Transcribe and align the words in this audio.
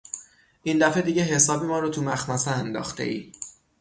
این 0.63 0.77
دفعه 0.87 1.01
دیگه 1.01 1.23
حسابی 1.23 1.65
مارو 1.67 1.89
تو 1.89 2.01
مخمصه 2.01 2.51
انداختهای! 2.51 3.31